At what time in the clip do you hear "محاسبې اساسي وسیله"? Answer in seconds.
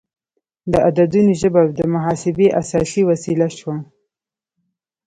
1.93-3.47